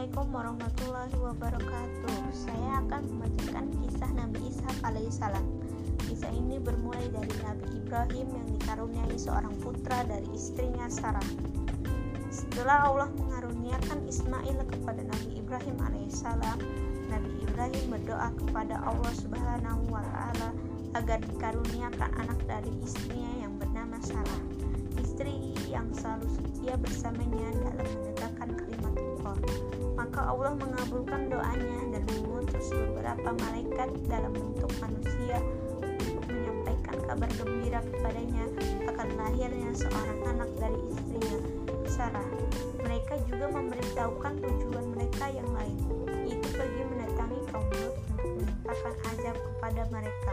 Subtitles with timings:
[0.00, 2.32] Assalamualaikum warahmatullahi wabarakatuh.
[2.32, 5.44] Saya akan membacakan kisah Nabi Ishak alaihissalam.
[6.08, 11.28] Kisah ini bermulai dari Nabi Ibrahim yang dikaruniai seorang putra dari istrinya Sarah.
[12.32, 16.58] Setelah Allah mengaruniakan Ismail kepada Nabi Ibrahim alaihissalam,
[17.12, 20.56] Nabi Ibrahim berdoa kepada Allah Subhanahu wa taala
[20.96, 24.40] agar dikaruniakan anak dari istrinya yang bernama Sarah,
[24.96, 29.79] istri yang selalu setia bersamanya dalam menegakkan kalimat Allah.
[30.00, 35.36] Maka Allah mengabulkan doanya dan mengutus beberapa malaikat dalam bentuk manusia
[35.92, 38.48] untuk menyampaikan kabar gembira kepadanya
[38.88, 41.38] akan lahirnya seorang anak dari istrinya,
[41.84, 42.24] Sarah.
[42.80, 45.76] Mereka juga memberitahukan tujuan mereka yang lain,
[46.24, 50.32] yaitu pergi mendatangi kaum Lut untuk menimpakan azab kepada mereka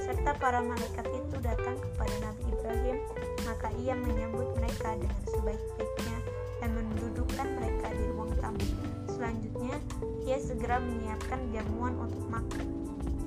[0.00, 2.96] serta para malaikat itu datang kepada Nabi Ibrahim,
[3.44, 6.16] maka ia menyambut mereka dengan sebaik-baiknya
[6.64, 8.91] dan mendudukkan mereka di ruang tamu.
[9.22, 9.78] Selanjutnya,
[10.26, 12.66] ia segera menyiapkan jamuan untuk makan,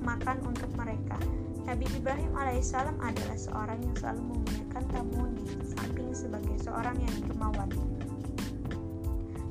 [0.04, 1.16] makan untuk mereka.
[1.64, 7.72] Nabi Ibrahim alaihissalam adalah seorang yang selalu memuliakan tamu di samping sebagai seorang yang dermawan.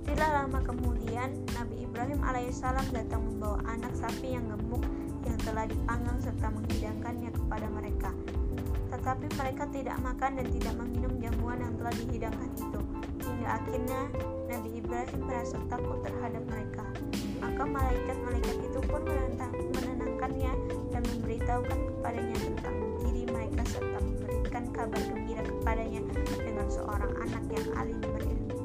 [0.06, 4.86] Tidak lama kemudian, Nabi Ibrahim alaihissalam datang membawa anak sapi yang gemuk
[5.26, 8.14] yang telah dipanggang serta menghidangkannya kepada mereka.
[8.94, 12.85] Tetapi mereka tidak makan dan tidak meminum jamuan yang telah dihidangkan itu.
[13.46, 14.02] Hingga akhirnya
[14.50, 16.82] Nabi Ibrahim merasa takut terhadap mereka.
[17.38, 19.06] Maka malaikat-malaikat itu pun
[19.70, 20.54] menenangkannya
[20.90, 26.02] dan memberitahukan kepadanya tentang diri mereka serta memberikan kabar gembira kepadanya
[26.42, 28.58] dengan seorang anak yang alim berilmu.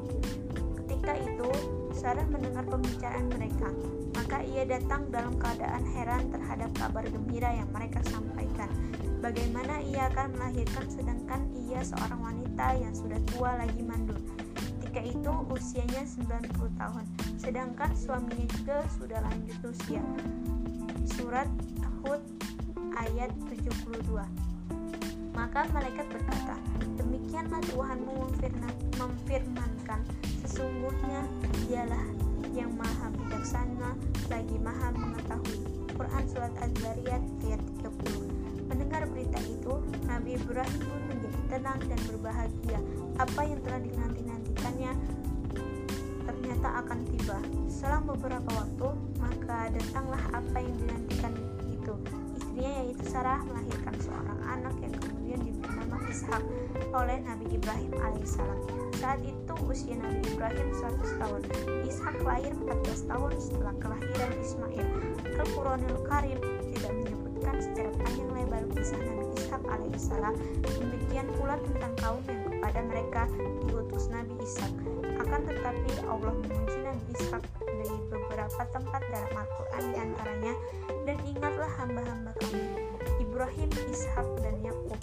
[0.81, 1.49] Ketika itu,
[1.93, 3.69] Sarah mendengar pembicaraan mereka,
[4.17, 8.73] maka ia datang dalam keadaan heran terhadap kabar gembira yang mereka sampaikan.
[9.21, 14.17] Bagaimana ia akan melahirkan sedangkan ia seorang wanita yang sudah tua lagi mandul.
[14.91, 17.05] Ketika itu usianya 90 tahun,
[17.39, 20.03] sedangkan suaminya juga sudah lanjut usia.
[21.15, 21.47] Surat
[22.03, 22.19] Hud
[22.99, 23.87] ayat 72.
[25.31, 26.59] Maka malaikat berkata,
[26.99, 28.35] Demikianlah Tuhanmu
[28.99, 30.03] memfirmankan,
[30.43, 31.23] sesungguhnya
[31.71, 32.11] dialah
[32.51, 33.95] yang maha bijaksana
[34.27, 35.87] lagi maha mengetahui.
[35.95, 42.79] Quran Surat Az-Zariyat ayat 30 Mendengar berita itu, Nabi Ibrahim pun menjadi tenang dan berbahagia.
[43.19, 44.91] Apa yang telah dinanti-nantikannya
[46.23, 47.37] ternyata akan tiba.
[47.67, 48.87] Selang beberapa waktu,
[49.19, 51.35] maka datanglah apa yang dinantikan
[51.67, 51.93] itu.
[52.39, 56.43] Istrinya yaitu Sarah melahirkan seorang anak yang kemudian diberi nama Ishak
[56.95, 58.59] oleh Nabi Ibrahim alaihissalam.
[59.03, 61.41] Saat itu usia Nabi Ibrahim 100 tahun.
[61.91, 64.87] Ishak lahir 14 tahun setelah kelahiran Ismail.
[65.43, 66.60] Al-Quranul Karim
[69.61, 70.33] Ishak alaihissalam.
[70.65, 73.21] Demikian pula tentang kaum yang kepada mereka
[73.61, 74.73] diutus Nabi Ishak.
[75.21, 80.53] Akan tetapi Allah memuji Nabi Ishak dari beberapa tempat dalam Al-Quran di antaranya
[81.05, 82.65] dan ingatlah hamba-hamba kami
[83.21, 84.97] Ibrahim, Ishak, dan Yakub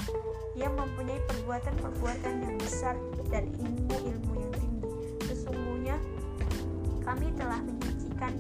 [0.59, 2.99] yang mempunyai perbuatan-perbuatan yang besar
[3.31, 4.91] dan ilmu-ilmu yang tinggi.
[5.23, 5.97] Sesungguhnya
[7.07, 8.35] kami telah menyucikan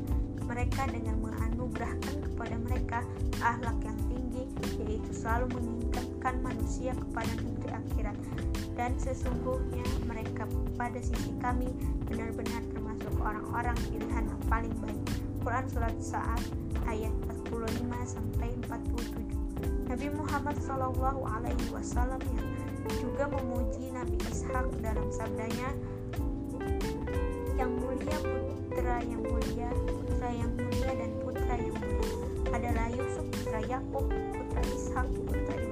[0.48, 2.98] mereka dengan menganugerahkan kepada mereka
[3.38, 4.42] akhlak yang tinggi,
[4.82, 5.46] yaitu selalu
[6.18, 8.16] mengingatkan manusia kepada negeri akhirat.
[8.74, 11.70] Dan sesungguhnya mereka pada sisi kami
[12.10, 15.02] benar-benar termasuk orang-orang pilihan yang paling baik.
[15.42, 16.42] Quran Surat Sa'ad
[16.90, 17.14] ayat
[17.46, 19.86] 45 sampai 47.
[19.88, 25.70] Nabi Muhammad Shallallahu Alaihi Wasallam yang juga memuji Nabi Ishak dalam sabdanya
[27.58, 32.14] yang mulia putra yang mulia putra yang mulia dan putra yang mulia
[32.54, 35.67] adalah Yusuf putra Yakub putra Ishak putra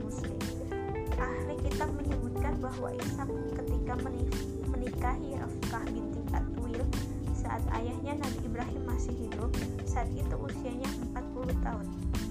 [0.00, 0.40] Muslim.
[1.20, 3.28] Ahli kitab menyebutkan bahwa Ishak
[3.60, 3.92] ketika
[4.72, 6.80] menikahi Rafkah binti Atwil
[7.36, 9.52] saat ayahnya Nabi Ibrahim masih hidup
[9.84, 11.86] saat itu usianya 40 tahun.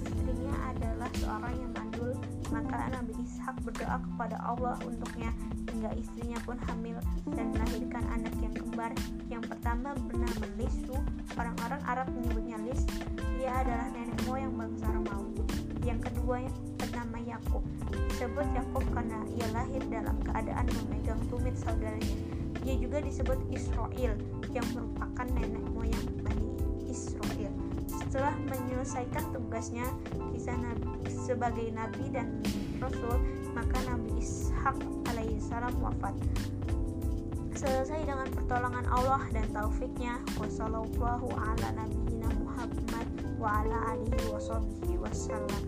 [0.09, 2.17] Istrinya adalah seorang yang mandul
[2.49, 5.29] maka Nabi Ishak berdoa kepada Allah untuknya
[5.69, 6.97] hingga istrinya pun hamil
[7.33, 8.93] dan melahirkan anak yang kembar.
[9.29, 10.97] Yang pertama bernama Lisu
[11.37, 12.81] orang-orang Arab menyebutnya Lis.
[13.37, 15.41] Dia adalah nenek moyang bangsa Romawi.
[15.83, 16.45] Yang kedua
[17.25, 17.63] Yakub
[18.09, 22.33] disebut Yakub karena ia lahir dalam keadaan memegang tumit saudaranya
[22.63, 24.15] ia juga disebut Israel
[24.55, 26.47] yang merupakan nenek moyang Bani
[26.87, 27.51] Israel.
[27.91, 29.83] Setelah menyelesaikan tugasnya
[30.31, 32.39] kisah nabi, sebagai nabi dan
[32.79, 33.19] rasul,
[33.51, 34.79] maka Nabi Ishak
[35.11, 36.15] alaihissalam wafat.
[37.53, 43.07] Selesai dengan pertolongan Allah dan taufiknya, wassallallahu ala nabiyina Muhammad
[43.39, 44.31] wa ala alihi
[44.99, 45.61] wasallam.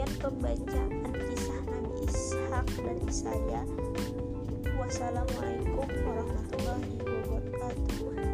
[0.00, 3.60] Demikian pembacaan kisah Nabi Ishak dari saya.
[4.80, 8.29] Wassalamualaikum warahmatullahi wabarakatuh.